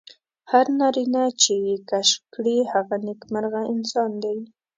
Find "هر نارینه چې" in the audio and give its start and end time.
0.51-1.53